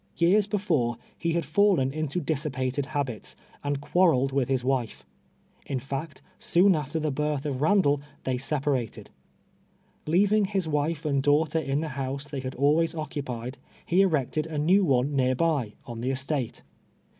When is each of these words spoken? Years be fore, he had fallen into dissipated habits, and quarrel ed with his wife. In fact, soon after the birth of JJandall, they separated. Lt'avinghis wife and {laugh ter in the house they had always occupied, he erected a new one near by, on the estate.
Years 0.17 0.47
be 0.47 0.57
fore, 0.57 0.97
he 1.15 1.33
had 1.33 1.45
fallen 1.45 1.93
into 1.93 2.19
dissipated 2.19 2.87
habits, 2.87 3.35
and 3.63 3.79
quarrel 3.79 4.25
ed 4.25 4.31
with 4.31 4.49
his 4.49 4.63
wife. 4.63 5.05
In 5.67 5.77
fact, 5.77 6.23
soon 6.39 6.75
after 6.75 6.99
the 6.99 7.11
birth 7.11 7.45
of 7.45 7.57
JJandall, 7.57 8.01
they 8.23 8.39
separated. 8.39 9.11
Lt'avinghis 10.07 10.65
wife 10.65 11.05
and 11.05 11.23
{laugh 11.27 11.49
ter 11.49 11.59
in 11.59 11.81
the 11.81 11.89
house 11.89 12.25
they 12.25 12.39
had 12.39 12.55
always 12.55 12.95
occupied, 12.95 13.59
he 13.85 14.01
erected 14.01 14.47
a 14.47 14.57
new 14.57 14.83
one 14.83 15.15
near 15.15 15.35
by, 15.35 15.73
on 15.85 16.01
the 16.01 16.09
estate. 16.09 16.63